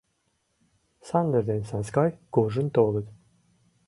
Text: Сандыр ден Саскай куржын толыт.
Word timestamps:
Сандыр 1.07 1.43
ден 1.49 1.61
Саскай 1.69 2.09
куржын 2.33 2.67
толыт. 2.75 3.07